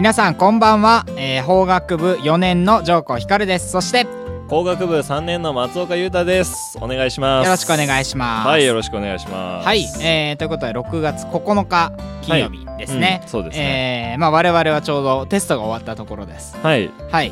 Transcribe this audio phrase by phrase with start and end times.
[0.00, 3.70] 皆さんこんばんは、えー、法学部4年の上皇光です。
[3.70, 4.06] そして
[4.48, 6.78] 工学部3年の松岡裕太です。
[6.80, 7.44] お願いします。
[7.44, 8.48] よろしくお願いします。
[8.48, 9.66] はいよろしくお願いします。
[9.66, 11.92] はい、えー、ということで6月9日
[12.22, 14.12] 金曜日ですね、はいうんそうですね。
[14.12, 16.56] えーまあ我々はちょうどテストが終わったところです。
[16.56, 16.90] はい。
[17.10, 17.30] はい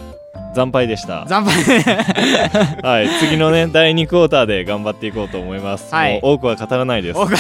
[0.55, 1.27] 惨敗でした。
[1.29, 1.55] 惨敗。
[2.83, 3.09] はい。
[3.21, 6.15] 次のね第2クォーターで頑張っていこうと思います、はい。
[6.23, 7.19] もう多くは語らないです。
[7.19, 7.33] 僕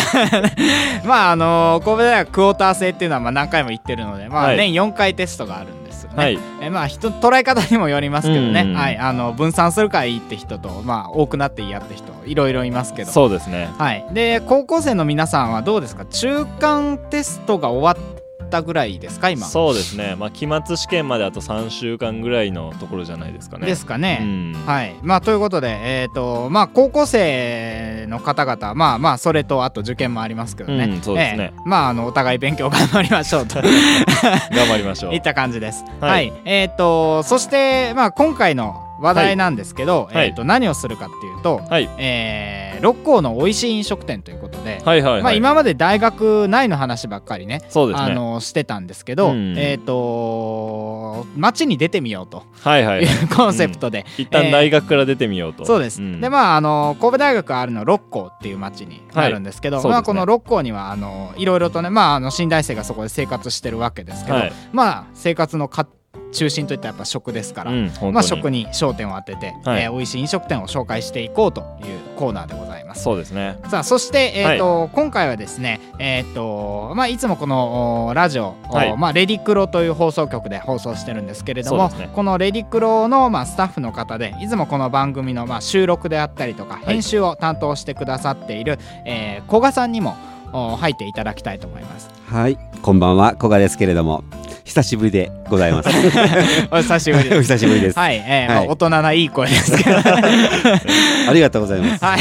[1.04, 4.56] まああのー神戸大学クォーター制っていうのはまあ何回も言ってるのでまあはい。
[4.56, 6.38] 年4回テストがあるんですよね、はい。
[6.60, 8.98] えまあ人捉え方にもよりますけどね、うんうんはい。
[8.98, 13.10] あの分散するからいいって人とまあ多くなっていいやって人いろいろいますけど。
[13.10, 13.68] そうですね。
[13.78, 16.04] はい、で高校生の皆さんはどうですか？
[16.04, 18.17] 中間テストが終わっ
[18.48, 19.46] たぐらいですか今。
[19.46, 20.16] そうですね。
[20.18, 23.66] まあ期末試験まであと3週間ぐらいのところじゃないですかね。
[23.66, 24.52] ですかね、うん。
[24.66, 24.96] はい。
[25.02, 31.52] まあということでえっ、とまあ高校生の方々まあまあそれとあと受験もありますけどね、うんそうですね。
[31.54, 31.60] ええ。
[31.64, 33.60] まああのお互い勉強頑張りましょうと。
[33.62, 35.14] 頑張りましょう。
[35.16, 35.84] いった感じです。
[36.00, 36.32] はい、はい。
[36.44, 40.28] えっ、とそしてまあ今回の話題なんですけど、はい。
[40.28, 41.88] えっ、と何をするかっていうと、はい。
[41.98, 47.68] えー六甲の美味しい飲食店ということで、はいはいはい、まあ今まで大学内の話ばっかりねね。
[47.94, 49.58] あのしてたんですけど、うん。
[49.58, 52.44] えっ、と街に出てみようと。
[52.60, 56.20] はいはい、 いはうコンセプトで、い、一旦大学から出てみようと、そうです、ん。
[56.20, 59.84] でまああの神戸大学があるの六甲っていう町になるんですけど、はい。
[59.84, 64.52] ねまあこの六甲にはあのいろいろとねまああの新大生がそこで生活してるわけですけど、はい。
[64.72, 65.86] まあ生活のか
[66.32, 69.82] 中心といったらやっぱ食ですから、うん、まあ食に焦点を当てて、はい。
[69.82, 73.02] えー美味しい飲食店を紹介していこうというコーナーでございます。
[73.02, 73.58] そうですね。
[73.68, 78.96] さあそして、えーと今回はですね、えーとまあ、いつもこのおラジオ、おはい。
[78.96, 82.10] まあ、レディクロという放送局で放送してるんですけれども、ね。
[82.14, 86.84] このレディクロの、まあ、スタッフの方でいつもこの番組の、まあ、収録であったりとかい。
[86.84, 90.16] 編集を担当してくださっている、えー古賀さんにも
[90.52, 92.10] お入っていただきたいと思います。
[92.26, 94.24] はい、こんばんは、古賀ですけれども、
[94.68, 95.88] 久しぶりでございます。
[96.70, 97.42] お久しぶりおです。
[97.56, 97.98] 久しぶりです。
[97.98, 99.96] はい、えーまあはい大人ないい声ですけど。
[99.96, 102.04] ありがとうございます。
[102.04, 102.20] はい。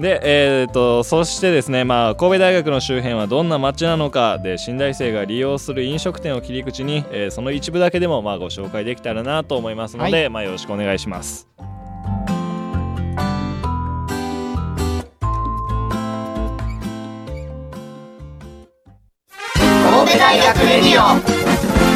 [0.00, 11.48] でえー、とそしてですね、まあ、神戸大学の周辺はどんな街なのかで新大生が利用する飲食店を切り口に、えーその一部だけでもまあご紹介できたらなと思いますので、まあ、よろしくお願いします。
[20.08, 21.20] 神戸大学レディオ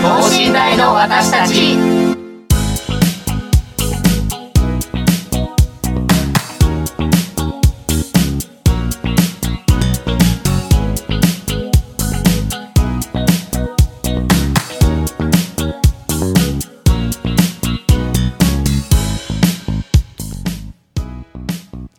[0.02, 2.01] 等身大の私たち。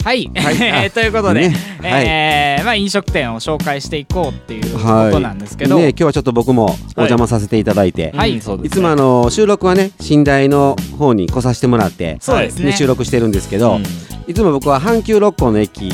[0.03, 0.57] はい、はい。
[0.83, 1.55] えーということで、ね。
[1.81, 2.05] はい。
[2.05, 6.65] えーまあ、飲食店を紹介していこうっていうこはいとなんですけど、ね、今日はちょっと僕も
[6.97, 8.33] お邪魔させていただいて、はい。
[8.33, 8.67] うんそうですね。
[8.67, 12.65] いつもあの収録はね、寝台の方に来させてもらって、そうですね。
[12.65, 13.83] ね収録してるんですけど、うん。
[14.27, 15.89] いつも僕は阪急六甲の駅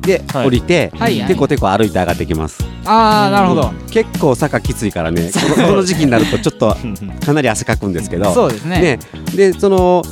[0.00, 0.46] ではい。
[0.46, 1.18] 降りて、はい。
[1.20, 1.28] はい。
[1.28, 2.64] てこてこ歩いて上がってきます。
[2.86, 6.76] ああなるほど、結構坂きついからね、 このこの時期になるとちょっと
[7.24, 8.80] かなり汗かくんですけど、そうですね。
[8.80, 8.98] ね、
[9.34, 10.02] でその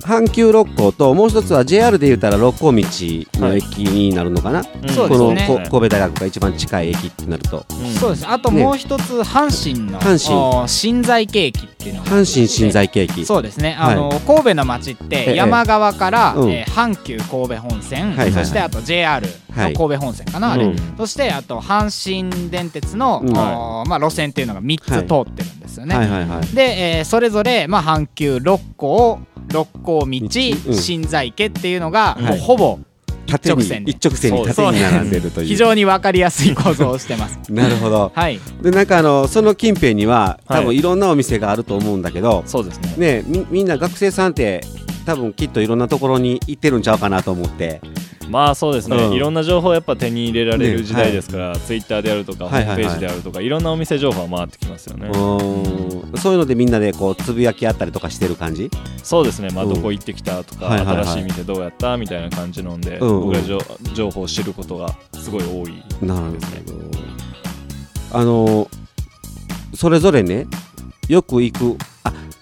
[0.00, 5.60] 阪急六甲ともう一つは JR で言ったら六甲道の駅になるのかな、うんそうこのですね。
[5.64, 7.64] こ神戸大学が一番近い駅ってなると。
[7.70, 7.94] うん。
[7.94, 8.26] そうです。
[8.26, 10.62] あともう一つ阪神の阪神。
[10.62, 13.24] お新在京駅っていうのが阪神新在京駅。
[13.24, 13.76] そうですね。
[13.78, 15.36] あの、神戸の町ってええ。
[15.36, 16.50] 山側から、うん。
[16.50, 18.44] えー阪急神戸本線、はいはいはい。
[18.44, 20.76] そしてあと JR 神戸本線かな、あれ、うん。
[20.96, 23.30] そしてあと阪神電鉄の、うん。
[23.36, 26.46] おまあ、路線っていうのが3つ通ってるんですよね、はいはいはい。
[26.54, 29.18] で、えーそれぞれ、まあ、阪急六甲
[29.48, 30.74] 六甲道、うん。
[30.74, 32.22] 新在家っていうのが、はい。
[32.22, 32.78] もうほぼ
[33.26, 33.92] 一直線で。
[33.92, 35.46] 一直線に縦に並んでるという。
[35.46, 37.38] 非常に分かりやすい構造をしてます。
[37.52, 38.12] なるほど。
[38.14, 40.64] はい、でなんかあのその近辺には多はい。
[40.64, 42.94] 分いろんなお店があると思うんだけど、そうですね。
[42.96, 44.62] ねみみんな学生さんって
[45.10, 47.80] 多分きっといろんなところに行ってるんちゃうかなと思って。
[48.28, 49.12] まあそうですね、うん。
[49.12, 52.76] いろんな情報をやっぱ手に入れられる時代ですから、ツイッターであるとか、はいはいはい。
[52.76, 56.18] ホームページであるとかいろんなお店情報は回ってきますよね、うーん。
[56.18, 58.70] そういうのでみんなでこうつぶやき合ったりとかしてる感じ？
[59.02, 59.74] そうですね、まあ、うん。
[59.74, 61.06] どこ行ってきたとか、はいはいはい。
[61.06, 63.58] 新しい店どうやったみたいな感じなんで、うんうん僕ら情
[63.94, 66.62] 情報を知ることがすごい多いなるですね。
[66.66, 66.72] ほ
[68.12, 68.20] ど。
[68.20, 68.70] あの
[69.74, 70.46] それぞれね
[71.08, 71.89] よく行くあ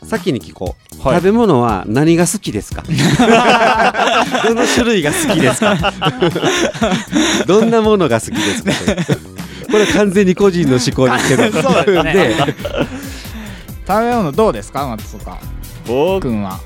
[0.09, 1.17] 先に聞こう、はい。
[1.17, 2.83] 食べ物は何が好きですか？
[4.49, 5.77] どの種類が好きですか？
[7.47, 8.73] どんなものが好きですか？
[9.71, 12.35] これ完全に個人の思考にしてるねで。
[13.87, 14.87] 食べ物どうですか？
[14.89, 15.39] 松岡
[15.89, 16.61] 僕君は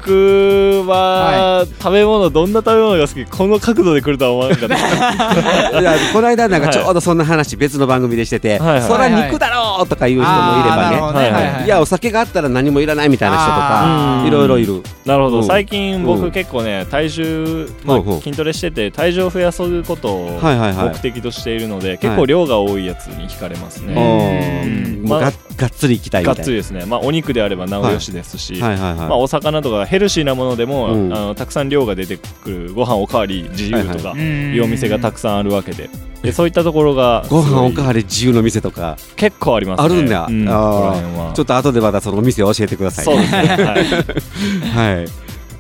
[0.84, 3.24] は、食べ物どんな食べ物が好き？
[3.24, 4.74] この角度で来るとは思わなかった。
[5.80, 8.82] いやこの間なんかちょうどそんな話別の番組でしてて、はいはい。
[8.82, 11.54] そら肉だろうとか言う人もいればね、はいはいはい。
[11.54, 14.82] はいいやお酒があったら何もいらないみたいな人とかいろいろいる。
[15.06, 15.44] なるほど、うん。
[15.44, 16.30] 最近僕うん。
[16.32, 20.88] 結構ね体重、まあ筋トレしてて体重を増やすことをはいはいはい。
[20.88, 24.00] 目的としているので、結構量が多いやつに惹かれますね、お
[24.66, 25.08] うん。
[25.08, 25.28] まあが
[25.69, 26.36] っつりいきたいみたいな。
[26.36, 31.12] がっつりですね、まあ、お肉であればなおよしですし、はいはいはい、まあ、お魚とかヘルシーなものでも、うん。
[31.12, 35.90] あのたくさん量が出てくるご飯おかわり自由とかいいうお店がたくさんあるわけで。
[36.22, 38.96] でそういったところがご飯おかわわり自由の店とか。
[39.16, 39.84] 結構ありますね。
[39.84, 43.38] あるんだ、うん、ここらあちょっと後でまたそのお店を教えてくださいそうですね、
[44.74, 44.96] はい。
[44.96, 45.06] はい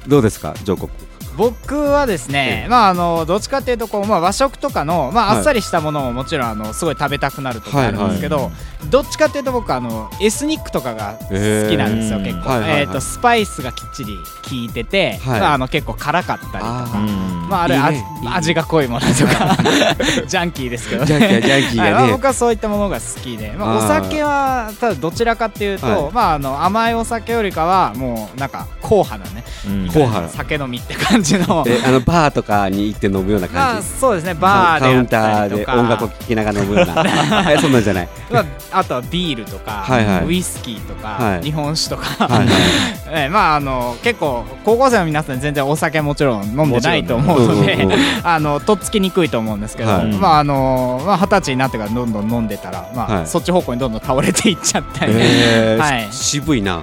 [0.06, 0.90] どうですかジョーコ
[1.36, 5.38] 僕はですね、まああのどっちかっていうとこう、まあ、和食とかの、まあ、はい。
[5.38, 8.50] あっさりしたものももちろんあのすごい食べたくなるとかあるんですけど、はいは
[8.90, 12.80] どっちかっていうと僕あのエスニックとかが好きなんですよ、結構、はいはいはい。
[12.82, 15.40] えーとスパイスがきっちり効いてて、はい。
[15.40, 16.98] まあ、あの結構辛かったりとあか。
[16.98, 17.48] うん。
[17.48, 18.04] まあ、あれいいね。
[18.26, 19.56] 味が濃いものとか。
[20.26, 21.04] ジャンキーですけど。
[21.04, 21.92] ジャンキージャンキーはい。
[21.92, 26.12] まあ、がね僕はそういったものが好きで、まあ、お酒はただどちらかっていうと、はい。
[26.12, 29.86] まあ、あの甘いお酒よりかはもうなんか硬派なねうん。
[29.88, 31.64] 硬派酒飲みって感じの。
[31.66, 34.34] えあのバーとかに行って飲むようなまあ感じそうですね。
[34.34, 36.94] バーでカウンターで音楽を聴きながら飲むような。
[37.42, 38.08] はいそんなんじゃない。
[38.30, 40.26] まあ、あとはビールとか、はいはい。
[40.26, 41.42] ウイスキーとか、はい。
[41.42, 42.48] 日本酒とか、はい
[43.30, 50.06] まああの結構高校生の皆さん全然お酒もちろん飲んでないと思うので、うんうんうん あのとっつきにくいと思うんですけど、はい。
[50.06, 53.26] まああのまあ二十歳になってからどんどん飲んでたら、まあはい。
[53.26, 56.12] そっち方向にどんどん倒れていっちゃったり、えー はい。
[56.12, 56.82] し渋いな。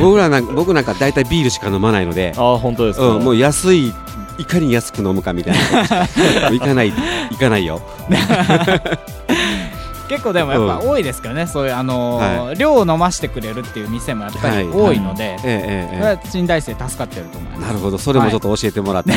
[0.00, 3.92] 僕らなんか僕なんか大体ビールしか飲まないので、ああ本当ですか、うん、もう安い
[4.38, 6.50] いかに安く飲むかみたいな。
[6.50, 6.92] 行かない
[7.30, 7.82] 行かないよ
[10.10, 17.62] 結構でもやっぱ多いですからね、そういうあのは量を飲ましてくれるっていう店もやっぱり多いので、は新大生助かってると思います。
[17.62, 17.98] なるほど。
[17.98, 19.12] それもちょっと教えてもらって、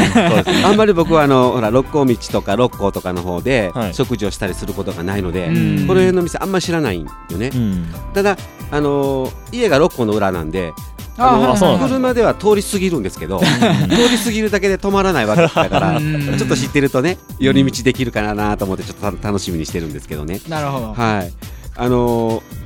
[0.64, 3.94] あんまり僕はあのほら六甲道とか六甲とかの方ではい。
[3.96, 5.88] 食事をしたりすることがないので、うん。
[5.88, 7.88] この辺の店あんまり知らないんよね、うん。
[8.14, 8.38] ただ
[8.70, 10.74] あのー家が六甲の裏なんで
[11.18, 13.40] ああの車では通り過ぎるんですけど
[13.90, 16.38] 通り過ぎるだけで止まらないわけだからうん。
[16.38, 20.42] ちょっと知ってるとね寄り道できるかなと思ってちょっとた楽しみにしてるんですけどね。
[20.48, 20.94] なるほど。
[20.94, 21.32] はい。
[21.76, 22.63] あのー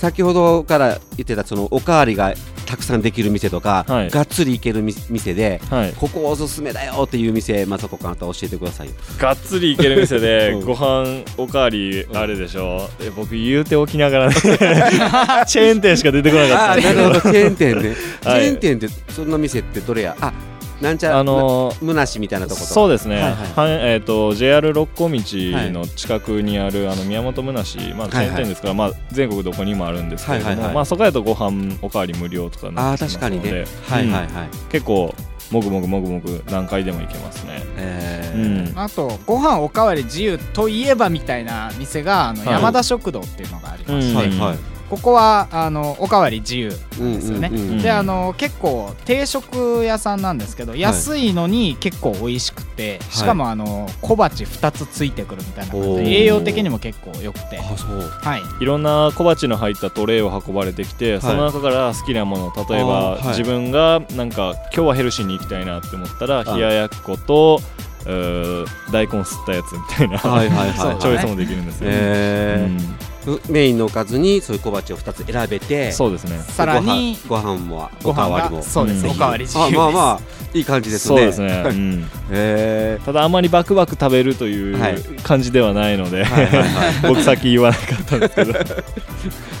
[0.00, 2.32] 先ほどから言ってたそのおかわりが
[2.64, 4.10] たくさんできる店とか、はい。
[4.10, 5.92] がっつり行けるみ店ではい。
[5.92, 8.94] ここおすすめだよっていう店まさこかまた教えてくださいよ。
[9.18, 10.64] がっつり行ける店で うん。
[10.64, 12.88] ご飯おかわりあれでしょ。
[13.00, 14.34] え僕言うておきながらね。
[14.40, 17.20] チェーン店しか出てこなかあったーなるほど。
[17.20, 18.40] チェーン店ね、チ はい。
[18.42, 20.16] ェーン店ってそんな店ってどれや？
[20.20, 20.32] あ
[20.80, 22.66] なんちゃあのーむなしみたいなとこと？
[22.66, 23.32] そうですね、はいはい。
[23.32, 30.74] はえー、と JR 六甲道の近くにあるあの宮本むなし、まあ、チェーン店ですから、まあ、全国どこにもあるんですけれども、はいはいはい。
[30.76, 34.12] まあ、そこだとご飯おかわり無料とかあなあってきますので確かにね。
[34.12, 35.14] はいはいはい、結構
[35.50, 38.70] もぐもぐもぐもぐ何回でも行けますね、えー。
[38.70, 38.78] うん。
[38.78, 42.52] あとご飯おかわり自由といえばみたいな店があのはい。
[42.52, 44.16] 山田食堂っていうのがありまして、うん。
[44.16, 44.58] はいはい
[44.90, 47.48] ここはあのおかわり自由なんですよね。
[47.52, 58.00] うんうんうんであの結構定食屋さんなんですけど、安いのに結構美味しくてしかもあの小鉢2つついてくるみたいな感じで栄養的にも結構良くて、あそう。
[58.00, 63.26] はい、いろんな小鉢の入ったトレイを運ばれてきて、その中から好きなもの例えば、はい。
[63.28, 67.60] 自分がなんか今日はヘルシーに行きたいなって思ったらあ冷ややっこと
[68.06, 72.76] うー大根吸ったやつみたいな、はいはい チョイスもできるんですよ、えうん。
[72.76, 73.09] ー
[73.48, 76.38] メインのおかずにそういう小鉢を2つ選べてそうですね。
[76.48, 77.56] さらにご飯。
[77.58, 78.56] もご飯おかわりも。
[78.58, 79.10] がそうです、うん。
[79.12, 79.78] おかわり自由あです。
[79.78, 80.20] まあまあ
[80.52, 81.16] いい感じですね。
[81.16, 82.10] そうですね、うん。
[82.32, 84.94] へただあまりバクバク食べるといはい。
[84.96, 86.66] う感じではないので、はいはいはい
[87.08, 88.52] 僕さっき言わなかったんですけど。
[88.52, 88.84] ー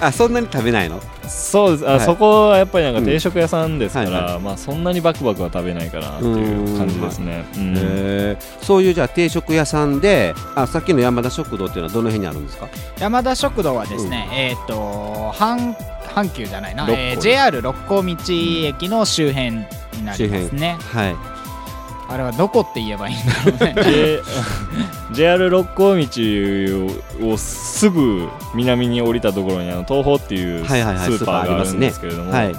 [0.00, 1.00] あそんなに食べないの？
[1.30, 1.88] そうです。
[1.88, 2.00] あ、はい。
[2.00, 4.14] そこはやっぱりなんか定食屋さんですから、うん。
[4.14, 8.36] はいまあ、そんなにバクバクは食べないかなっていう感じですね、うん。
[8.62, 12.68] そういうじゃあ定食屋さんであさっきの山田食堂っていうのはどの辺にあるんですか？
[12.98, 15.74] 山田食堂はですね、えっ、と阪
[16.08, 18.16] 阪急じゃないな、えー JR 六甲道
[18.66, 19.64] 駅の周辺に
[20.04, 20.76] なりますね。
[20.92, 21.29] はい
[22.10, 23.84] あれはどこって言えばいいんだろうね。
[23.92, 24.22] J-
[25.12, 32.52] JR 六甲道をすぐ南に降りたところにあの東宝っていうスはいはいはいーパーがあるんですけれども、はい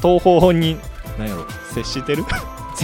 [0.00, 0.76] 東宝に
[1.18, 2.24] 何やろ接してる？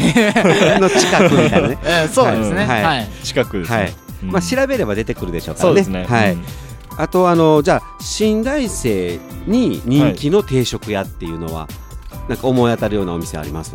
[0.81, 1.79] の近くみたいなね。
[1.85, 2.65] え ーそうですね。
[2.67, 2.83] はい。
[2.83, 3.09] はい。
[3.23, 3.93] 近くですね、はい。
[4.25, 4.31] うん。
[4.33, 5.71] まあ調べれば出てくるでしょうからね。
[5.71, 6.07] そうですね。
[6.09, 6.45] はい、うん。
[6.99, 11.69] あとあのじゃあ新大生に人気の定食屋っていうのは、
[12.29, 13.73] なんか思い当たるようなお店あります？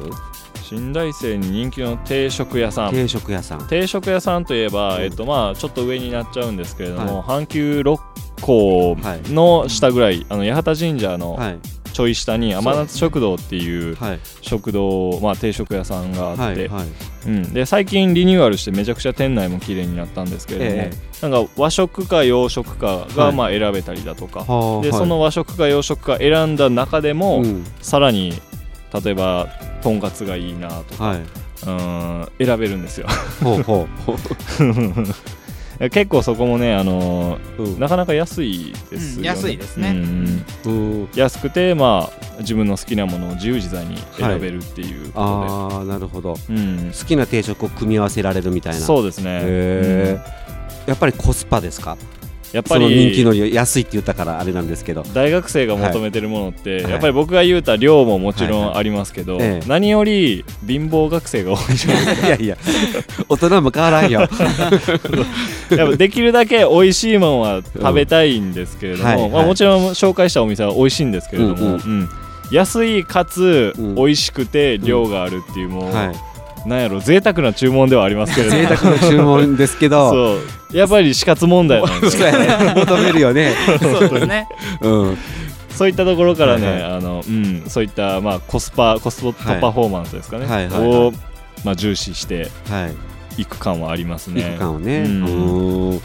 [0.70, 2.92] 新大生に人気の定食屋さん。
[2.92, 3.68] 定食屋さん。
[3.68, 8.00] 定食屋さんといえば、えっとまあ、ちょっと上になっちゃうんですけれども、阪急六
[8.40, 8.96] 甲
[9.34, 11.60] の下ぐらい、あの八幡神社のはい。
[11.92, 14.20] ちょい下に甘夏食堂っていうはい。
[14.42, 16.70] 食堂、まあ、定食屋さんがあって、
[17.26, 20.92] うん、で最近リニューアルしてめちゃくちゃ店内も綺麗になったんですけれども、え
[21.28, 23.16] なんか和食か洋食かはい。
[23.16, 24.92] がまあ選べたりだとか、で、はあはい。
[24.94, 27.66] その和食か洋食か選んだ中でも、うん。
[27.82, 28.40] さらに
[28.94, 29.48] 例えば
[29.82, 31.20] とんかつがいいなとか、はい。
[31.68, 33.08] うん選べるんですよ。
[33.44, 33.88] ほうほう。
[34.06, 34.16] ほ
[35.92, 37.80] 結構そこもね、あのう、うん。
[37.80, 39.92] なかなか安いですよね、うん安いですね。
[39.92, 40.74] うんう
[41.06, 41.10] ん。
[41.16, 46.34] 安くて、まあ、自分の好きなものを自由自在に選べるっていうこああなるほど。
[46.34, 46.92] とで、うん。
[46.92, 48.80] 好きな定食を組み合わせられるみたいな。
[48.80, 50.20] そうですね、へえ
[50.86, 51.98] やっぱりコスパですか？
[52.52, 55.04] やっぱその人気りの安いって言ったからあれなんですけど。
[55.14, 56.92] 大学生が求めてるものって、はい。
[56.92, 58.74] やっぱり僕が言うた量ももちろはいはい。
[58.76, 59.68] んありますけど、ええ。
[59.68, 62.28] 何より貧乏学生が多いじゃないですか。
[62.28, 62.58] いやいや
[63.28, 64.22] 大人も変わらんよ。
[65.70, 69.30] やっぱできるだけ美味しいものは食べたいんですけれども、うんはい。
[69.30, 71.74] まあ、もちろん紹介したお店は美味しいんですけれども、うんうん。
[71.74, 72.10] うん。
[72.52, 73.96] 安いかつうん。
[73.96, 76.29] 美味しくて量があるっていうもう、はい
[76.66, 78.62] なんやろ贅沢な注文ではありますけれども。
[78.62, 80.10] 贅沢な注文ですけど。
[80.12, 80.34] そ
[80.74, 80.78] う。
[80.78, 82.08] やっぱり死活問題なんで。
[82.76, 83.54] 求めるよね。
[83.80, 84.48] そうですね。
[84.82, 85.18] うん。
[85.70, 90.68] そういったところからね、はいはあのうん、そういった、まあ、コスパコストパフォーマンスですかね、はい。
[90.68, 90.98] はいはいはい。
[91.08, 91.14] を、
[91.64, 92.88] まあ、重視しては
[93.38, 93.42] い。
[93.42, 94.44] いく感はありますね。
[94.44, 95.08] 肉感をね、う
[95.96, 96.02] ん。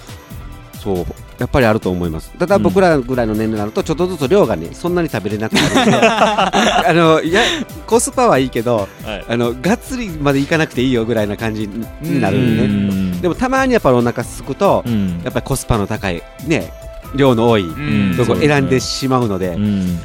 [0.78, 1.06] そう
[1.38, 2.32] やっぱりあると思います。
[2.38, 5.98] ただ僕らぐらいの年齢になるとちょっとずつ量がねそんなに食べれなくなるんで。
[6.06, 7.42] あのいや
[7.86, 9.24] コスパはいいけどはい。
[9.28, 11.68] あのがっつりまでいかなくていいよぐらいな感じ
[12.00, 12.62] になるんで。
[12.62, 12.72] ねう
[13.18, 13.20] ん。
[13.20, 15.20] でもたまにやっぱりお腹すくとうん。
[15.24, 16.72] やっぱりコスパの高いね
[17.16, 18.16] 量の多いうん。
[18.16, 19.98] とこ選んでしまうのでうん。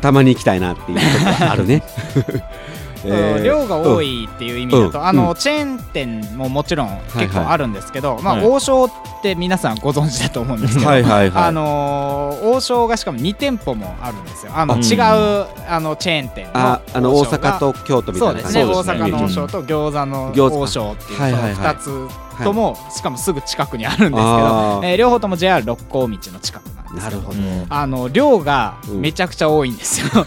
[0.00, 1.04] たまに行きたいなっていうと
[1.34, 1.82] ころあるね
[3.06, 5.06] えー量が多いっていう意味だと、うん。
[5.06, 8.46] あのチェーン店ももちろん結構あるんですけど、まあ、はい。
[8.46, 8.90] 王将っ
[9.22, 11.44] て皆さんご存知だと思うんですけど、はいはいはい。
[11.44, 14.52] あのー王将がしかも2店舗もあるんですよ。
[14.54, 18.58] あのあ違うあのチェーン店のああの大阪と京都みたそいうな感じ。
[18.58, 19.04] ですねね。
[19.04, 20.32] 阪の王将と餃子の
[20.62, 21.42] 王将っていうそのはいはい。
[21.42, 22.08] はい2つ
[22.42, 24.18] ともしかもすぐ近くにあるんですけど、
[24.82, 27.38] えー両方とも JR 六甲道の近くなんですほど。
[27.38, 27.66] うん。
[27.68, 30.24] あの量がめちゃくちゃ多いんですよ、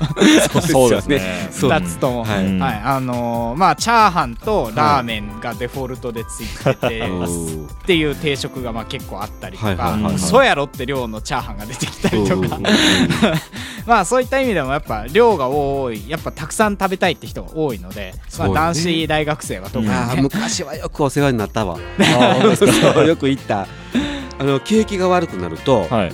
[0.62, 1.50] そうですね。
[1.52, 2.24] そう2つとも。
[2.24, 2.46] はい。
[2.46, 7.66] うんはい、あのーまあチャーハンとラーメンがデフォルトでついてて、うん。
[7.66, 10.16] っていう定食がまあ結構あったりとか、はいはいはいはい。
[10.16, 12.64] 嘘やろって量のチャーハンが出てきたりとか、うん
[13.86, 16.10] まあそういった意味でもやっぱ量が多い。
[16.10, 21.78] やっぱたくさん食べたいって人が多いので、まあ、男子大学生は特にね、昔はよくお世話になったわ。
[23.06, 23.68] よく行った
[24.40, 26.12] あの景気が悪くなると、はい。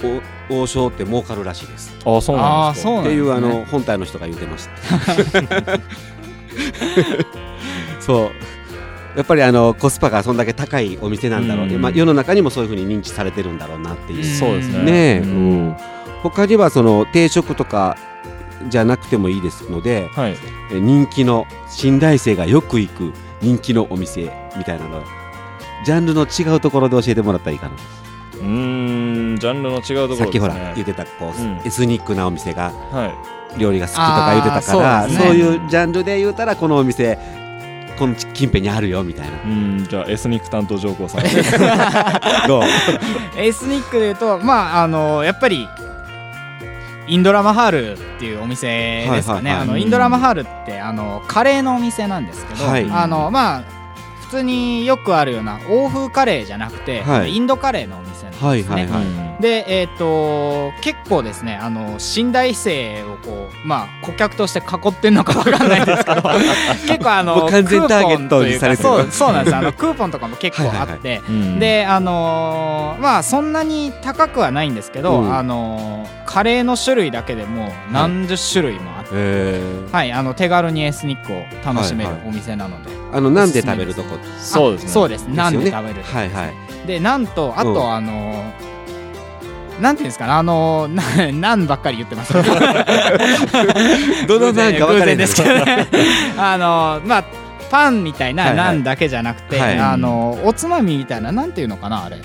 [0.50, 1.96] お王将って儲かるらしいです。
[2.06, 2.92] あそうなんですか。
[2.92, 3.14] あーそうなんですね。
[3.14, 5.80] っていうあの本体の人が言ってました
[8.00, 8.32] そう。
[9.18, 11.68] やっぱりあのコスパがそんだけ高いお店なんだろう。
[11.68, 11.82] ね、うん。
[11.82, 14.84] まあ、世の中にもそういうふうに認知されてるんだろうなっていう、そうですね。
[14.84, 15.68] ねえ、ううん。
[15.70, 15.78] ん、
[16.24, 17.96] 他にはその定食とか
[18.70, 20.36] じゃなくてもいいですのではい。
[20.72, 25.04] え人気の新大生がよく行く人気のお店みたいなの。
[25.86, 27.74] ジャンルの違うところで教えてもらったらいいかな、
[28.36, 30.26] うーんジャンルの違うところですね。
[30.26, 31.62] さっきほら言ってたこう、うん。
[31.66, 33.60] エスニックなお店がはい。
[33.60, 35.40] 料理が好きとか言ってたからそ,、そうね。
[35.40, 37.20] いうジャンルで言うたらこのお店
[38.00, 39.44] この近辺にあるよみたいな。
[39.44, 41.22] うんじゃあエスニック担当上皇さん。
[42.48, 42.64] どう？
[43.38, 45.68] エスニックでいうとまああのやっぱり
[47.06, 49.70] インドラマハールっていうお店ですかね、はいはいはい。
[49.70, 52.90] あのインドラマハールってあのカレーのお店なんですけど、はい。
[52.90, 53.64] あのまあ
[54.22, 57.36] 普通によくあるような欧風カレーじゃなくて、はい。
[57.36, 58.13] インドカレーのお店
[58.52, 58.76] ですね。
[58.76, 58.92] はいはい。
[58.92, 59.42] はいうん。
[59.42, 66.22] でえっ、と結構ですねあの新大生をこうまあ顧客として囲ってんのかわかんないですけど
[66.88, 68.90] 結構あの完全ターゲットにされてる。
[68.90, 69.56] クーポンというかそうそうなんです。
[69.56, 71.60] あの クーポンとかも結構あって、うん。
[71.60, 75.36] であのーまあそんなに高くはないんですけど、うん。
[75.36, 79.94] あのーカレーの種類だけでも何十種類もあって、えー。
[79.94, 82.30] はいあの手軽にエスニックを楽しめるはいはい。
[82.30, 84.18] お店なので、あのなんで食べるとこ？
[84.40, 84.90] そうですね。
[84.90, 85.24] そうです。
[85.28, 86.54] なんで食べるはいはい
[86.86, 87.94] でなんとあと、うん。
[87.94, 88.74] あのー
[89.82, 92.34] なんていうんですかねあのーな なんばっかり言ってます。
[92.34, 92.40] け
[94.28, 95.18] どどのなんか分かん。
[95.18, 95.88] ですけどね。
[96.38, 97.24] あのーまあ
[97.72, 98.66] パンみたいははいない。
[98.68, 99.80] ナンだけじゃなくて、はい。
[99.80, 102.18] あのおつまみみたいななんていうのかなあれ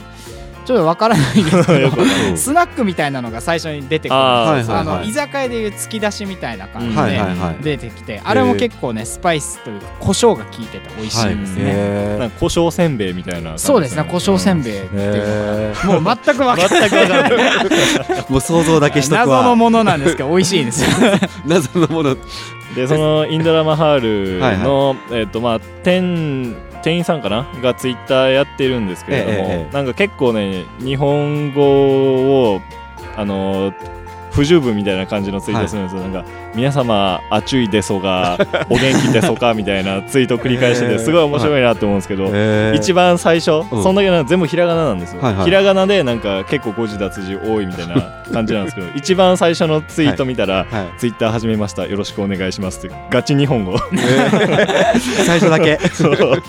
[0.68, 1.90] ちょっとわからないんですけど
[2.36, 4.20] スナックみたいなのが最初に出てくる。
[4.20, 7.64] あの居酒屋でいう突き出しみたいな感じで、はいはいはい。
[7.64, 15.86] 出てきてあれも結構ねスパイスというか胡椒が効いてて美味しいですね、へなんか胡椒せんべいみたいなそうですね胡椒せんべいっていう。
[15.86, 17.30] のもう全く分からない。
[18.28, 19.38] もう想像だけしとくわ。
[19.38, 20.90] 謎のものなんですけど美味しいんですよ。
[21.46, 22.14] 謎のもの。
[22.74, 27.46] でそのインドラマハールはいのえっとまあ店店員さんかな？
[27.62, 29.74] がツイッターやってるんですけれども、ええええ。
[29.74, 32.60] なんか結構ね日本語を
[33.16, 33.72] あの
[34.30, 36.24] 不十分みたいな感じのツイートするんですよ、なんか
[36.54, 38.38] 皆様あちゅいでそが
[38.68, 42.32] お元気でそかみたいなツイートを繰り返してええてすごい面白いなって思うんですけど、
[42.74, 43.82] 一番最初、うん。
[43.82, 47.94] そんだけな全部ひらがななんですよ、ひらがなでなんか結構誤字脱字多いみたいな
[48.32, 50.98] 感じなんですけど一番最初のツイート見たら、はい。
[50.98, 53.76] ツイッター始めましたよろしくお願いしますってガチ日本語。
[55.26, 55.78] 最初だけ。
[55.92, 56.42] そう。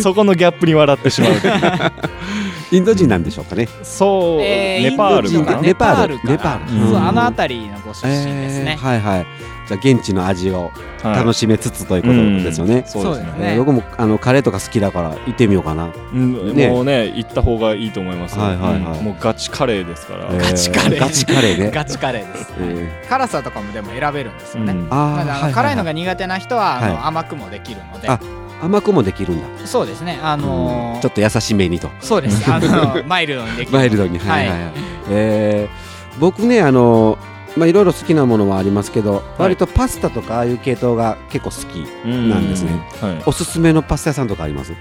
[0.00, 1.30] そこのギャップに笑ってしまう
[2.74, 3.68] インド人なんでしょうかね。
[3.82, 5.56] そう、えーネパールインド人か。
[5.56, 6.70] なネパールネパールかネパール。
[6.70, 9.26] そううんあの辺りのご出身ですえねー、はいはい。
[9.66, 10.70] じゃあ現地の味を
[11.02, 13.52] はい楽しめつつということですよね、そうですねそうですね。
[13.52, 16.68] えー僕もあのカレーとか好きだから行ってみようかな、うんね。
[16.68, 18.36] もうね行った方がいいと思います。
[18.36, 18.98] よ、はいはいはい。
[18.98, 19.04] うん。
[19.04, 21.00] もうガチカレーですから、えーガチカレー。
[21.00, 21.70] ガチカレーね。
[21.70, 22.52] ガチカレーです。
[22.58, 27.04] え辛さとかもでも選べるんですよね、あーなのであ辛いのはが苦手な人は、あのはい。
[27.04, 28.08] 甘くもできるので。
[28.08, 28.18] あ
[28.64, 30.18] 甘くもできるんだ、そうですね。
[30.22, 31.90] あのーちょっと優しめにと。
[32.00, 32.44] そうです。
[32.50, 33.78] あのマイルドにできる。
[33.78, 34.18] マイルドに。
[34.18, 34.58] はいはい。
[34.60, 34.72] ははい。
[34.72, 34.72] い、
[35.10, 37.18] えー僕ねあの
[37.56, 42.70] まあいろいろ好きなものはありますけど、割とパスタとかああいう系統が結構好きうんなんですね。
[43.00, 44.72] はい、おすすめのパスタ屋さんとかあります？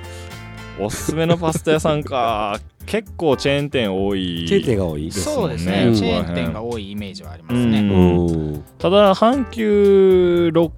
[0.79, 2.59] おすすめのパスタ屋さんか。
[2.85, 4.45] 結構チェーン店多い。
[4.47, 5.95] チェーン店が多いですそうですね、うん。
[5.95, 8.53] チェーン店が多いイメージはありますうね、うん。
[8.55, 8.63] ん。
[8.77, 10.71] ただ阪急六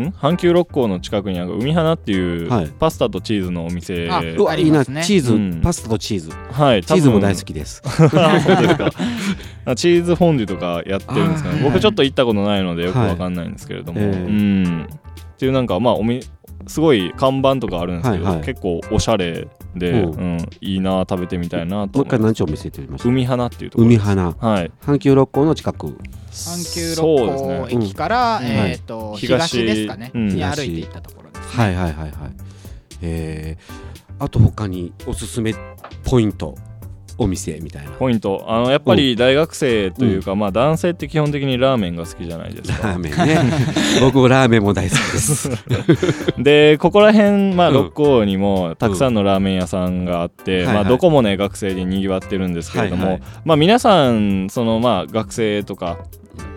[0.00, 0.08] ん？
[0.08, 2.68] 阪急六甲の近くにある海花っていうはい。
[2.68, 4.08] パスタとチーズのお店。
[4.10, 5.60] あうわいいなチーズ、うん。
[5.60, 6.30] パスタとチーズ。
[6.30, 7.82] はいチーズも大き好きです。
[7.86, 8.90] 本当ですか。
[9.64, 11.56] あチーズフォンデュとかやってるんですかね。
[11.58, 14.14] あー僕ちょっと行ったことないのでよくわかんないんですけれども、はいええ。
[14.14, 14.88] うん。
[14.90, 16.20] っていうなんかまあおみ
[16.66, 18.44] すごい看板とかあるんですけど、はいはい。
[18.44, 19.48] 結構おしゃれ
[19.78, 20.12] で、う。
[20.12, 23.08] うんんいいな食べてみたいなともう一回何丁見せてみました？
[23.08, 23.88] 海花っていうところ。
[23.88, 24.70] 海花はい。
[24.82, 25.86] 阪急六甲の近く。
[26.30, 30.28] 阪急六甲駅から、うんえっ、と、東東ですかね、うん。
[30.28, 31.64] に歩いていったところです、ね。
[31.64, 32.32] はいはいはいはい。
[33.02, 35.54] えー、あと他におすすめ
[36.04, 36.56] ポイント
[37.18, 37.92] お店みたいな。
[37.92, 38.44] ポイント。
[38.46, 42.88] あのやっぱり大学生というか、まあ男性って基本的にラーメンが好きじゃないですか。
[42.88, 43.52] ラーメンね。
[44.00, 45.50] 僕もラーメンも大好きです。
[46.38, 47.74] でここら辺、まあ、うん。
[47.74, 53.22] 六甲にもたくさんのラーメン屋さんがあって、まあ、どこもね学生でにぎわってるんですけれども、はいはい。
[53.44, 55.98] まあ、皆さんその、まあ、学生とか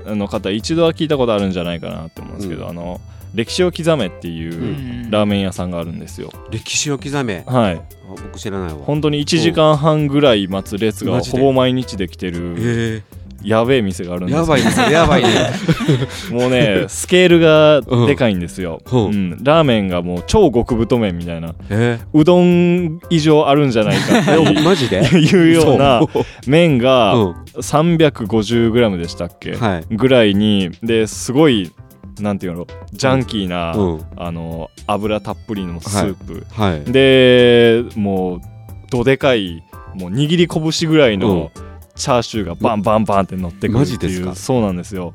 [0.06, 2.70] の方一度は聞いたことあるんじゃないかなと思うんですけど、うん。
[2.70, 3.00] あの
[3.34, 4.66] 歴史を刻めっていうう
[5.08, 6.32] んラーメン屋さんがあるんですよ。
[6.52, 7.44] 歴史を刻め。
[7.48, 7.82] あはい。
[8.08, 8.80] 僕知らないわ。
[8.84, 13.04] 本当に1時間半ぐらい待つ列がほぼ毎日できてるえ。
[13.42, 14.42] やべえ店があるんー、ですよ。
[14.42, 15.30] やばいねそれやばいね。
[16.32, 18.96] もうねスケールがでかいんですよ、う。
[18.98, 19.44] んうん。
[19.44, 21.56] ラーメンがもう超極太麺みたいな。
[21.70, 22.00] え。
[22.14, 24.98] うどん以上あるんじゃないかってー、 マジで？
[24.98, 26.02] いうような
[26.48, 27.36] 麺がうん。
[27.60, 29.96] 350g でしたっけ、はい。
[29.96, 31.72] ぐらいにですごい
[32.24, 32.68] なんていうの？
[32.94, 34.06] ジャンキーな、うん。
[34.18, 36.84] あの油たっぷりのスープ、はい。
[36.92, 38.42] でもう
[38.92, 39.64] どでかい
[39.96, 41.52] もう握り拳ぐらいの
[41.96, 43.74] チャーシューがバンバンバンって乗ってくるっていう。
[43.74, 44.36] マジですか？
[44.36, 45.14] そうなんですよ。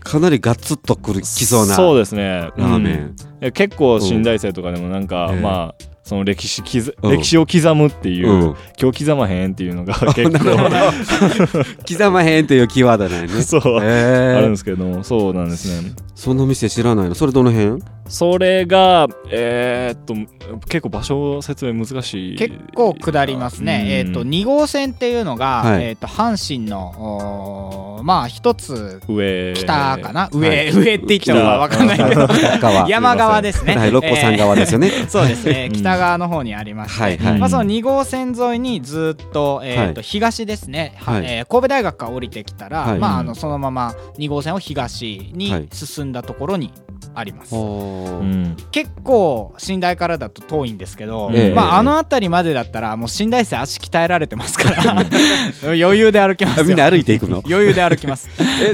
[0.00, 2.50] かなりガツッとくるきそうなそうですね。
[2.56, 3.16] ラーメン、うん。
[3.40, 5.40] え結構新大生とかでもなんか、ええ。
[5.40, 7.12] まあその歴史きずうん。
[7.12, 8.56] 歴史を刻むっていう、うん。
[8.80, 10.38] 今日刻まへんっていうのが 結構。
[10.40, 10.56] ど。
[11.88, 13.42] 刻まへんというキーワードなんやね。
[13.42, 17.16] そう、えーあるんですけどもそうなんですねその店知らないの？
[17.16, 17.82] それどの辺？
[18.06, 20.14] それがえーっと
[20.68, 25.84] 結構場所説明難しい結構下りますね、えっ、と2号線っていうのが、はい。
[25.84, 29.54] えっ、と阪神のまあ一つ上。
[29.56, 29.66] 北
[29.98, 30.72] かな、上、はい。
[30.72, 32.28] 上って言ってもわかんないけど。
[32.88, 33.76] 山側ですね。
[33.76, 33.90] はい。
[33.90, 35.68] 六甲山側ですよね、えーそうですね。
[35.70, 35.78] うん。
[35.78, 37.18] 北側の方にありまして、はい。
[37.18, 37.38] はい。
[37.38, 40.02] まあ、その2号線沿いにずっと,、えーとはい。
[40.02, 41.24] 東ですね、はい。
[41.24, 42.98] えー神戸大学から降りてきたら、はい。
[42.98, 45.32] まあ、あのそのまま2号線を東はい。
[45.36, 46.72] に進んだところに
[47.14, 48.56] あります、うん。
[48.70, 51.54] 結構寝台からだと遠いんですけど、ええ。
[51.54, 55.04] まあ、あの辺りまでだったらもう寝台生足鍛えられてますから
[55.64, 57.42] 余裕で歩きますみんな歩いていくの？
[57.48, 58.28] 余裕で歩きます。
[58.38, 58.72] え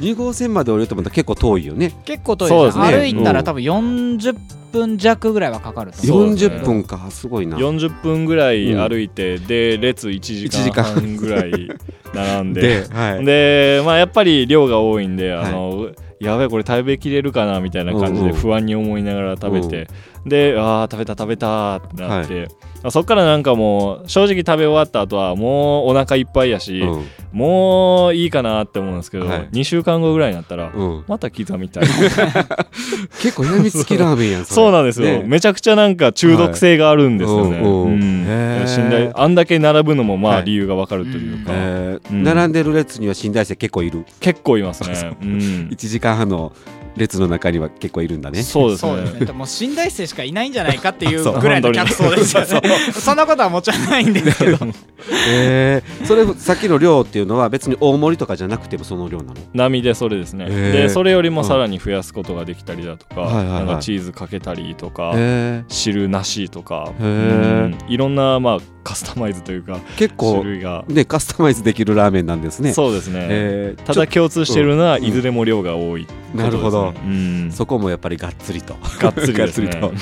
[0.00, 1.92] 2号線まで降りると思ったら結構遠いよね。
[2.04, 2.84] 結構遠いそうですね。
[2.84, 4.36] 歩いたら多分40
[4.72, 5.98] 分弱ぐらいはかかると。
[6.02, 6.56] 思うそうですね。
[6.56, 7.10] 40分か。
[7.10, 7.56] すごいな。
[7.56, 11.70] 40分ぐらい歩いて、で列1時間半ぐらい
[12.14, 12.60] 並んで。
[12.60, 18.32] で、はい、でまあやっぱり量が多いんであの、やべえこれ食べきれるかなみたいな感じうんうん。
[18.32, 19.88] で不安に思いながら食べて、
[20.26, 22.48] であー食べた食べたってなって、
[22.90, 27.06] そっからなんかもう正直食べ終わった後はもうお腹いっぱいやし、うん。
[27.32, 29.48] もういいかなって思うんですけど、はい。
[29.50, 31.04] 2週間後ぐらいになったら、うん。
[31.06, 31.84] また刻みたい
[33.22, 35.24] 結構やみつきラーメンやんそうなんですよ、ね。
[35.26, 40.38] めちゃくちゃなんか中毒性があるんですよね、は信頼あんだけ並ぶのもまはい。
[40.38, 42.12] あ理由がわかるというか、えー。
[42.12, 42.22] うん。
[42.22, 44.04] 並んでる列には寝台生結構いる。
[44.20, 45.68] 結構いますね、うん。
[45.70, 46.52] 1時間半の
[47.00, 48.42] 列の中には結構いるんだね。
[48.42, 49.26] そうですそうですね。
[49.26, 52.76] ねもう新大生しかいないんじゃないかっていうぐらいの客層ですよね。
[52.92, 54.58] そんなことはもちろんないんですけど。
[55.28, 59.34] えーそれさっきの量っていうのは別に大盛りとかじゃなくてもその量なの？
[59.54, 60.72] 波でそれですね、へー。
[60.72, 63.66] でそれよりもさらに増やすことができたりだとか,、はいはいはい。
[63.66, 67.64] なんかチーズかけたりとか、え汁なしとか、へー。
[67.64, 72.72] うんいろんなまあカスタマイズというかー結構種類が、ねカスタマイズできるラーメンなんですね。
[72.72, 73.82] そうですね、えー。
[73.82, 75.04] ただ共通しているのはうん。
[75.04, 76.94] いずれも量が多い、なるほど。
[76.96, 78.76] うん、そこもやっぱりがっつりと。
[78.98, 79.38] がっつりね。
[79.38, 79.92] がっつりと。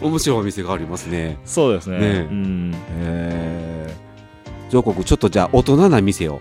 [0.00, 1.38] 面白いお店がありますね。
[1.44, 1.98] そうですね。
[1.98, 2.06] ね。
[2.30, 6.40] うん、えー、上国ちょっとじゃあ大人な店を。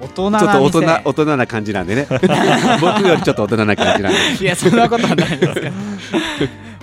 [0.00, 2.06] 大人ちょっと大人大人な感じなんでね。
[2.80, 4.18] 僕よりちょっと大人な感じなんで。
[4.40, 5.72] いやそんなことはないですけど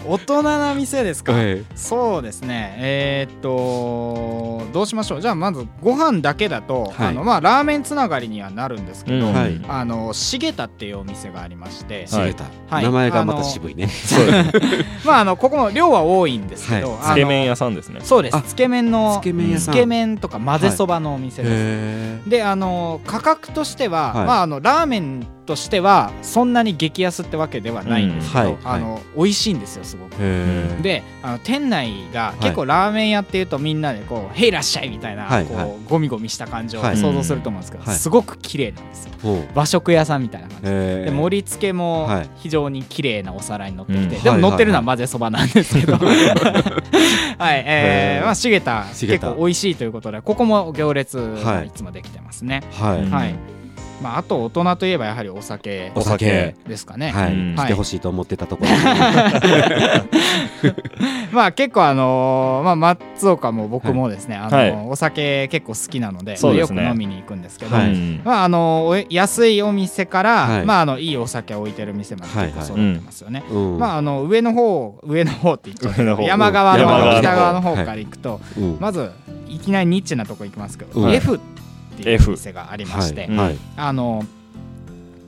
[0.10, 2.76] 大人な店ですか、はいそうですね。
[2.80, 5.22] えーっとどうしましょう？
[5.22, 7.08] じゃあまずご飯だけだと、はい。
[7.10, 9.34] あのまあラーメンつながりにはなるんですけど、うん。
[9.34, 9.62] はい。
[9.68, 12.08] あの重田っていうお店がありまして、はい。
[12.08, 12.84] 茂田、はい。
[12.84, 13.88] 名前がまた渋いね。
[13.88, 18.02] そうですまああのここも量は多いんですけど、つけ麺屋さんですね。
[18.04, 18.36] そうです。
[18.38, 19.74] あつけ麺のつけ麺屋さん。
[19.74, 24.26] つけ麺とか混ぜそばのお店です、へであの価格としては、はい。
[24.26, 30.12] まああのラーメンとしてはそんなに激安ってわけではないんですけど、うんはいあの美味しいんですよすごく。
[30.20, 32.44] えであの店内がい。
[32.44, 36.98] 結構ラーメン屋っていうとみんなでこう「へいらっしゃい」みたいな、こうゴミゴミした感じをはい。
[36.98, 37.96] 想像すると思うんですけど、はい。
[37.96, 39.12] すごく綺麗なんですよ。
[39.56, 40.64] 和食屋さんみたいな感じ。
[40.66, 41.12] で。
[41.12, 42.30] 盛り付けもはい。
[42.38, 44.24] 非常に綺麗なお皿に乗ってきて、うん。
[44.24, 45.98] でも乗ってるのははい混ぜそばなんですけど。
[45.98, 46.08] は
[47.56, 48.22] いえへー。
[48.22, 51.44] ーまあ重田結構美味しいということでここも行列はい。
[51.44, 53.36] がいつもできてますね、はい、うんはい
[54.02, 55.92] まあ、あと大人といえばやはりお酒。
[55.96, 56.56] お酒。
[56.68, 58.72] ですかね、はい、うんしてほしいと思ってたところ、
[61.32, 64.88] まあ結構あのーまあ松岡も僕もですね、あのーはい。
[64.88, 67.94] お酒結構好きなのでよく飲みに行くんですけど、はい。
[67.94, 70.66] うんまああのお安いお店から、はい。
[70.66, 73.44] まああのいいお酒を置いてる店まで結構揃ってますよね。
[73.50, 73.78] うん。
[73.80, 76.24] まああの上の方上の方って言っちゃう。
[76.24, 78.78] 山側の北側の方から行くと、うん。
[78.80, 79.12] まず
[79.48, 81.40] いきなりニッチなとこ行きますけど、うん F
[82.00, 83.38] っていう F 店がありまして、はい。
[83.38, 83.58] はい。
[83.78, 84.24] あの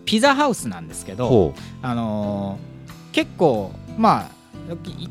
[0.06, 2.72] ピザハウスなんですけど、ほあのー
[3.12, 4.41] 結構まあ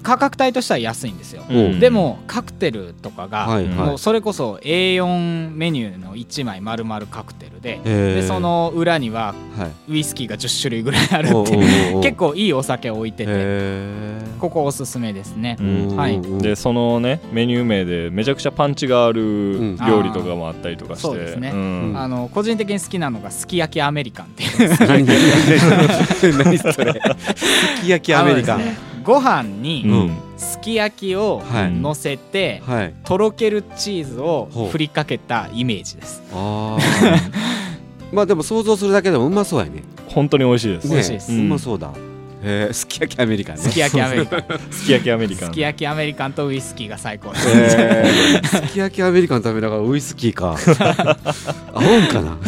[0.02, 1.80] 価格帯としては安いんですよ、うん。
[1.80, 3.74] でもカクテルとかが、はいはい。
[3.74, 9.92] もうそれこそ A4 メニューの1枚丸々カクテルででその裏にははい。
[9.92, 15.56] ウイスキーが10種類ぐらいあるっていう 結構いいお酒を置いててへここおすすめですね。
[15.60, 15.96] う、ん。
[15.96, 16.16] はい。
[16.16, 19.76] うんでそのねメニュー名でめちゃくちゃパンチがあるん。
[19.86, 21.50] 料理とかもあったりとかして、そうですね。
[21.50, 21.92] ん。
[21.96, 24.68] あの個人的に好きなのがすき焼きアメリカンっていう。
[26.38, 26.92] 何それ。
[27.34, 30.16] すき焼きアメリカン、あのですねご飯にうん。
[30.36, 31.70] すき焼きをはい。
[31.72, 32.94] 乗せて、はい。
[33.04, 34.68] とろけるチーズをほう。
[34.70, 36.22] 振りかけたイメージです。
[36.32, 37.60] あー。
[38.12, 39.82] まあでも想像するだけでもうまそうやね。
[40.08, 41.32] 本当に美味しいです、美味しいです。
[41.32, 41.92] ねうまそうだ。
[42.42, 43.62] へえすき焼きアメリカンね。
[43.62, 44.44] すき焼きアメリカン。
[44.72, 45.48] すき焼きアメリカン。
[45.48, 50.56] すき焼きアメリカンとウイスキーが最高です、すき焼きアメリカン食べながらウイスキーか。
[51.74, 52.38] 合うんかな。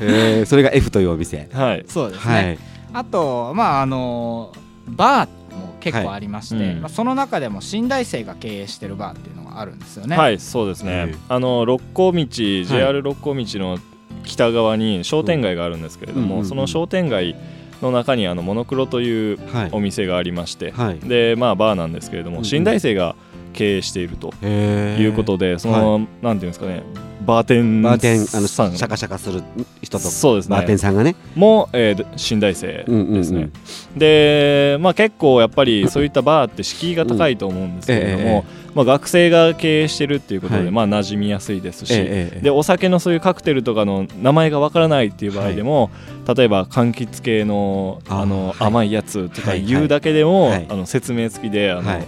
[0.00, 0.46] へー。
[0.46, 1.48] それが F というお店。
[1.52, 1.84] はい。
[1.88, 2.58] そうですね、はい。
[2.92, 4.52] あとまああの
[4.90, 6.74] バーも結構ありまして、はい。
[6.74, 6.80] うん。
[6.82, 10.16] まあ、その中でも新大生が経営してるバーっていうのがあるんですよね。
[10.16, 13.78] はいそうですね、はいあの六甲道 JR 六甲道の
[14.24, 17.36] 北側に商店街があるんですけれども、その商店街
[17.80, 19.68] の中にあのモノクロというはい。
[19.72, 20.98] お店がありまして、はい。
[21.00, 23.16] でまあバーなんですけれども、新大生が
[23.52, 26.82] 経営しているということで、その、なんていうんですかね
[27.24, 29.42] バーテンバーテンあのシャカシャカする
[29.82, 30.56] 人とそうですね。
[30.56, 31.14] バーテンさんがね。
[31.34, 33.12] も、えー新大生うんうんうん。
[33.14, 33.50] ですね、
[33.96, 40.70] で、まあ、結構やっぱりそういったバーって敷居が高いと思うんですけれども、うんえまあ、学生が経営してるっていうことで、はい。
[40.70, 45.90] まあ馴染みやすいですし、えでお酒のそういうカクテルとかの名前がわからないっていう場合でも、
[46.34, 48.56] 例えば柑橘系のああの、はい。
[48.60, 50.66] 甘いやつとかはい言うだけでも、はい。
[50.68, 52.00] あの説明付きであの、は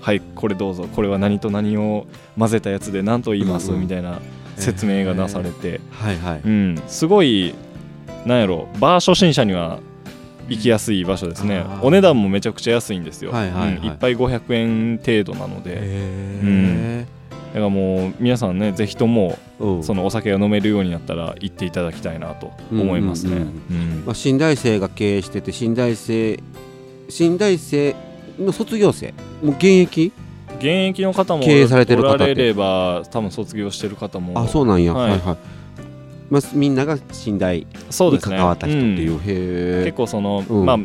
[0.00, 2.06] はいいこれどうぞこれは何と何を
[2.38, 3.82] 混ぜたやつで何と言います、うんうん。
[3.82, 4.18] みたいな
[4.60, 6.40] 説明がなされて、はいはい。
[6.44, 7.54] うん、すごい
[8.26, 9.80] なんやろバー初心者には
[10.48, 11.64] 行きやすい場所ですね。
[11.82, 13.76] お値段もめちゃくちゃ安いんですよ、はいはいはい。
[13.76, 16.48] うん、1杯500円程度なので、へうん。
[16.48, 17.06] ー
[17.50, 19.82] だからもう皆さんねぜひともうん。
[19.82, 23.36] そのお酒が飲めるようになったら行っていただきたいなと思いますね。
[23.36, 23.46] うんうん。
[23.46, 24.04] うん。
[24.06, 26.42] まあ、新大生が経営してて新大生
[27.08, 27.94] 新大生
[28.38, 30.12] の卒業生もう現役
[30.60, 34.38] 現役の方も経営されてる方れれば多分卒業してる方も。
[34.38, 35.36] あそうなんや、は、はいいはい。
[36.28, 40.66] まあ、みんなが新大にそうですね関わった人っていう、うん結構その、うん。
[40.66, 40.78] まあ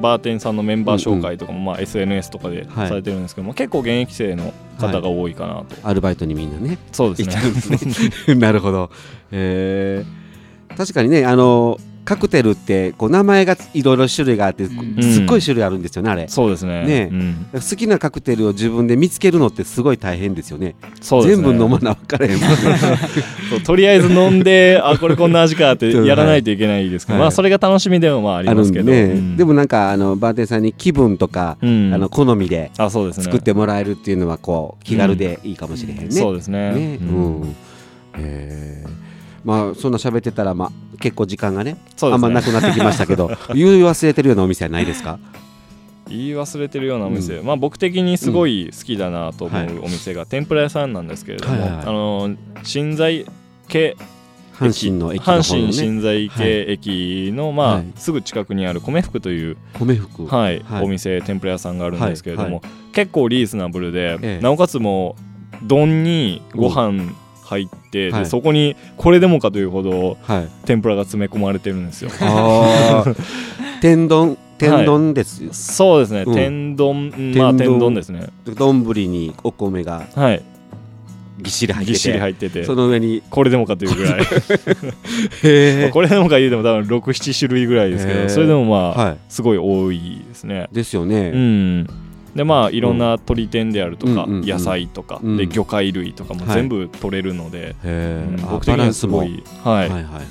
[0.00, 2.88] バーテンさんのメンバー紹介とかも、まあ SNS とかではい。
[2.88, 8.34] されてるんですけども、結構現役生の方が多いかなと、アルバイトにみんなねそうですね。
[8.36, 8.90] なるほど。
[9.30, 15.02] へえ確かにねあのカクテルってこう名前がいろいろ種類があって、うん。
[15.02, 16.26] すっごい種類あるんですよねあれ。
[16.28, 16.84] そうですね。
[16.84, 17.46] ねうん。
[17.52, 20.74] 好きなカクテルを自分で見つけるのってすごい大変ですよね。
[21.00, 21.46] そうですね。
[21.46, 22.38] 全部飲まな分からへん
[23.64, 27.22] とりあえず飲んであこれこんな味かってやらないといけないですけど、はい。
[27.22, 29.36] まあそれが楽しみでもまあありますけど、あるんで,、うん。
[29.36, 31.92] でもなんかあのバーテンさんに気分とか、うん。
[31.94, 33.24] あの好みであそうですね。
[33.24, 36.10] 作ってもらえるっていうのはこう気軽でいいかもしれへんね。
[36.10, 36.72] そうですね。
[36.72, 36.98] ね。
[37.00, 37.42] ううん。
[37.42, 37.56] ん
[38.18, 39.11] えー
[39.44, 41.78] まあそんな喋ってたら、まあ、結構時間がねね。
[42.00, 45.18] あんまなくなってきましたけど 言い忘れてるようなお店はないですか？
[46.08, 51.80] 言い忘れてるようなお店、まあ僕的にすごい好きだなと思うお店が天ぷら屋さんなんですけれども、はいはいはい。
[51.82, 53.24] あの新在
[53.68, 53.96] 系
[54.58, 55.42] 阪神の駅のね。
[55.42, 57.84] 神新在系駅の、まあはい。
[57.96, 60.26] すぐ近くにある米福という、米福。
[60.26, 60.84] はいはい。
[60.84, 64.42] お店天ぷら屋さんがあるんですけれども、はい結構リーズナブルで、ええ。
[64.42, 65.16] なおかつも
[65.64, 67.10] う丼にご飯
[67.52, 68.24] 入って、はい。
[68.24, 70.48] でそこにこれでもかというほどはい。
[70.64, 72.10] 天ぷらが詰め込まれてるんですよ。
[73.80, 75.52] 天丼天丼ですよ。
[75.52, 76.34] そうですね、うん。
[76.34, 77.94] 天丼うんまあ天丼。
[77.94, 78.28] ですね。
[78.44, 80.42] 丼、にお米がはい。
[81.38, 84.22] ぎっしり入っててぎっしり入っててその上にこれでもかというぐらい。
[85.42, 89.16] へこれでもか言うても多分67種類ぐらいですけどそれでもまあ、はい。
[89.28, 90.68] すごい多いですね。
[90.72, 91.86] ですよね、うん
[92.34, 95.36] でまあいろんな鶏天であるとか、野菜とか、うん。
[95.36, 96.54] で魚介類とかもはい。
[96.56, 97.74] 全部取れるので、
[98.50, 99.88] 僕的にはすごい、はい。
[99.88, 100.22] はいはいはい。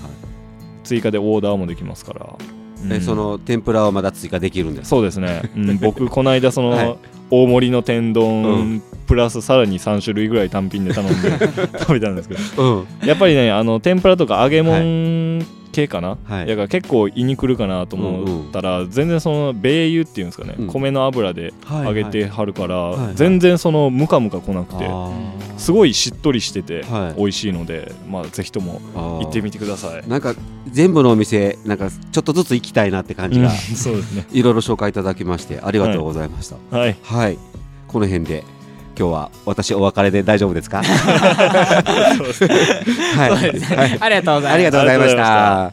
[0.84, 2.36] 追加でオーダーもできますから、
[2.84, 2.94] うん。
[2.94, 6.96] えその天ぷらはまだ追加できるんですそうですね、うん、 僕この間その、はい。
[7.30, 8.84] 大盛りの天丼、うん。
[9.08, 11.30] プラスさらに3種類ぐらい単品で頼んで
[11.80, 12.86] 食べたんですけど。
[13.02, 13.08] うん。
[13.08, 16.48] やっぱりねあの天ぷらとか揚げ物系かな、はい。
[16.48, 20.68] だから結構胃にくるかなと思ったら、全然その米油っていうんですかね、うん。
[20.68, 23.16] 米の油ではい揚げてはるから、はいはい。
[23.16, 25.10] 全然そのムカムカ来なくて、あ
[25.58, 27.20] すごいしっとりしててはい。
[27.20, 30.08] 美味しいので、まあぜひとも行ってみてください。
[30.08, 30.36] なんか
[30.72, 34.26] 全部のお店なんかちょっとずつ行きたいなって感じうんがそうですね。
[34.32, 36.78] いろいろ紹介いただきましてありがとうございました。
[36.78, 36.96] はい。
[37.02, 37.38] はい、
[37.88, 38.44] この辺で
[39.02, 40.84] 今日は私お別れで大丈夫ですか？
[40.86, 40.86] は
[43.28, 43.98] い。
[44.00, 44.54] ありがとうございます。
[44.54, 45.72] ありがとうございました。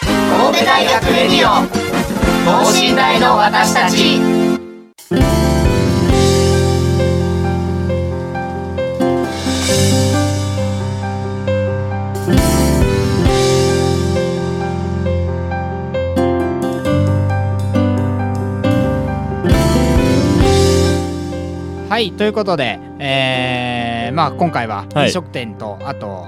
[0.00, 1.66] 神戸大学レディオ。
[2.44, 4.20] 等身大の私たち
[21.94, 25.06] はいということで、えーまあ、今回ははい。
[25.06, 26.26] 飲食店と、あと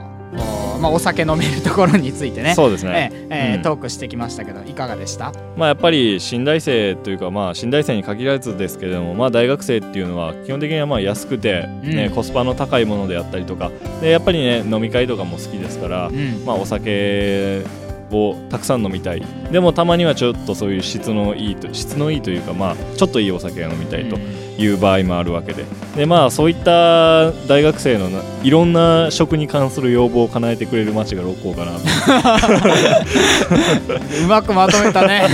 [0.76, 2.54] お,、まあ、お酒飲めるところについてね。
[2.54, 3.10] そうですね。
[3.12, 3.62] えーえーうん。
[3.62, 5.32] トークしてきましたけどいかがでした？
[5.56, 12.14] まあやっぱり新大生というかまあ新大生に限らずですけれどもまあ大学生っていうのは基本的にはまあ安くてね、うん。
[12.14, 13.72] コスパの高いものであったりとか。
[14.00, 16.44] でやっぱりね飲み会とかも好きですから、うん。
[16.46, 17.64] まあお酒
[18.12, 19.22] をたくさん飲みたい。
[19.50, 24.16] でもたまにはちょっとそういう質のいいと質のいいというかまあちょっといいお酒が飲みたいと
[24.58, 25.64] いう場合もあるわけで。
[25.96, 31.78] でまあそういった大学生のないろんな食に関する要望を叶えてくれる街が六甲かなと。
[34.24, 35.26] うまくまとめたね。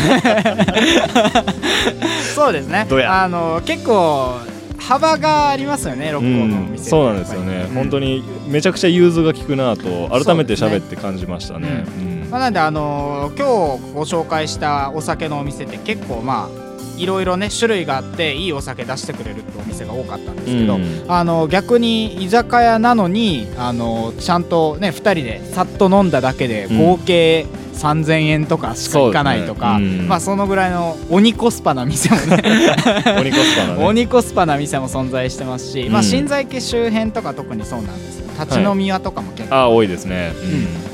[2.35, 2.87] そうですね。
[3.07, 4.39] あの結構
[4.79, 6.91] 幅がありますよね六甲のおうん、店。
[6.91, 11.85] そうなんですよね、本当に、にめちゃくちゃ融通が利くなと改めて喋って感じましたね。
[11.87, 12.31] うん。
[12.31, 13.53] まあ、なんであの今日
[13.95, 21.05] ご紹介したお酒のお店って結構まあいろいろね種類があっていいお酒出してくれるってお店が多かったんですけど、うん。
[21.09, 26.79] あの逆に居酒屋なのにあのちゃんとね2人でさっと飲んだだけでうん。
[26.79, 29.99] 合計3000円とかしかいかないとか、そね。
[30.01, 30.09] うん。
[30.09, 32.43] まあそのぐらいの鬼コスパな店もね
[33.19, 33.85] 鬼コスパなね。
[33.85, 38.31] 鬼コスパな店も存在してますし、まあうん新在家周辺とか特にそうなんですよ。
[38.39, 40.33] 立ち飲み屋とかも結構、あ多いですね。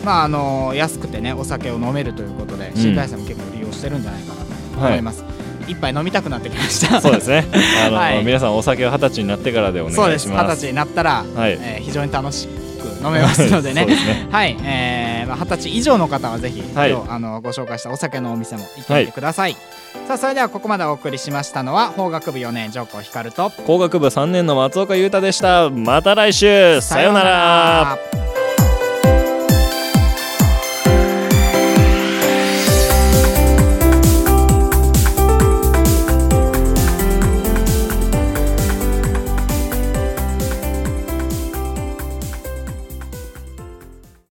[0.04, 4.34] まああの安くてねお酒を飲めるということで新大生も結構利用してるんじゃないかな
[4.80, 5.24] と思います、
[5.68, 7.00] 一杯飲みたくなってきました。
[7.00, 7.46] そうですね。
[7.86, 8.24] あの、はい。
[8.24, 10.28] 皆さんお酒は二十歳になってからでおそうです。
[10.28, 10.60] 二十願いします。
[10.60, 11.58] 歳になったら、はい。
[11.60, 13.84] えー非常に楽しいく飲めますのでね。
[13.86, 13.96] ね。
[14.30, 16.90] はい、えーまあ、20歳以上の方はぜひ、はい。
[16.90, 19.56] 今日あのご紹介したお酒のお店も行ってみてください、
[20.06, 25.70] さあそれではここまでお送りしましたのは法学部4年上皇光と工学部3年の松岡裕太でした。
[25.70, 26.80] また来週。
[26.80, 27.30] さようなら。
[27.30, 28.17] ら